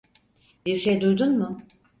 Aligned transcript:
Bir 0.65 0.75
şey 0.77 1.01
duydun 1.01 1.37
mu? 1.37 1.61